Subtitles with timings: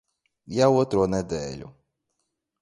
[0.55, 1.71] Jau otro nedēļu.